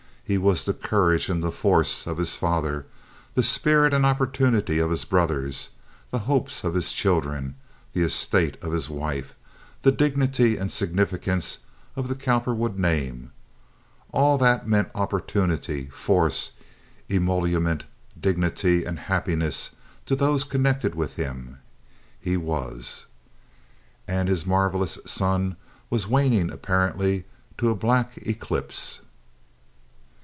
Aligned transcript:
He 0.23 0.37
was 0.37 0.63
the 0.63 0.73
courage 0.73 1.27
and 1.27 1.43
force 1.53 2.07
of 2.07 2.17
his 2.17 2.37
father: 2.37 2.85
the 3.35 3.43
spirit 3.43 3.93
and 3.93 4.05
opportunity 4.05 4.79
of 4.79 4.89
his 4.89 5.03
brothers, 5.03 5.71
the 6.09 6.19
hope 6.19 6.47
of 6.63 6.73
his 6.73 6.93
children, 6.93 7.55
the 7.91 8.03
estate 8.03 8.55
of 8.63 8.71
his 8.71 8.89
wife, 8.89 9.35
the 9.81 9.91
dignity 9.91 10.55
and 10.55 10.71
significance 10.71 11.57
of 11.97 12.07
the 12.07 12.15
Cowperwood 12.15 12.79
name. 12.79 13.33
All 14.13 14.37
that 14.37 14.65
meant 14.65 14.89
opportunity, 14.95 15.87
force, 15.87 16.53
emolument, 17.09 17.83
dignity, 18.17 18.85
and 18.85 18.99
happiness 18.99 19.71
to 20.05 20.15
those 20.15 20.45
connected 20.45 20.95
with 20.95 21.15
him, 21.15 21.59
he 22.21 22.37
was. 22.37 23.05
And 24.07 24.29
his 24.29 24.45
marvelous 24.45 24.97
sun 25.05 25.57
was 25.89 26.07
waning 26.07 26.49
apparently 26.53 27.25
to 27.57 27.69
a 27.69 27.75
black 27.75 28.15
eclipse. 28.19 29.01